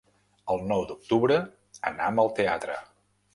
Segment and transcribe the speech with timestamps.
[0.53, 1.37] El nou d'octubre
[1.91, 2.81] anam al teatre.